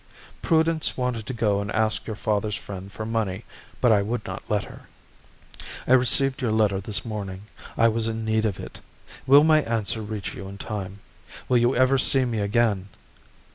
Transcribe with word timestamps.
Prudence 0.41 0.97
wanted 0.97 1.27
to 1.27 1.33
go 1.35 1.61
and 1.61 1.71
ask 1.73 2.07
your 2.07 2.15
father's 2.15 2.55
friend 2.55 2.91
for 2.91 3.05
money, 3.05 3.43
but 3.79 3.91
I 3.91 4.01
would 4.01 4.25
not 4.25 4.41
let 4.49 4.63
her. 4.63 4.87
I 5.85 5.93
received 5.93 6.41
your 6.41 6.51
letter 6.51 6.81
this 6.81 7.05
morning. 7.05 7.43
I 7.77 7.87
was 7.87 8.07
in 8.07 8.25
need 8.25 8.45
of 8.45 8.59
it. 8.59 8.81
Will 9.27 9.43
my 9.43 9.61
answer 9.61 10.01
reach 10.01 10.33
you 10.33 10.47
in 10.47 10.57
time? 10.57 11.01
Will 11.47 11.59
you 11.59 11.75
ever 11.75 11.99
see 11.99 12.25
me 12.25 12.39
again? 12.39 12.89